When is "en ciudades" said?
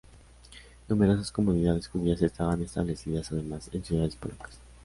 3.71-4.15